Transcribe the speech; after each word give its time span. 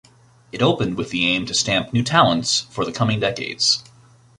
It 0.51 0.63
opened 0.63 0.97
with 0.97 1.11
the 1.11 1.27
aim 1.27 1.45
to 1.45 1.53
stamp 1.53 1.93
new 1.93 2.01
talents 2.01 2.61
for 2.71 2.85
the 2.85 2.91
coming 2.91 3.19
decades. 3.19 3.83